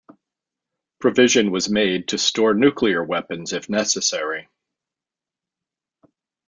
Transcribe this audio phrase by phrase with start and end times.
[0.99, 4.49] Provision was made to store nuclear weapons if necessary.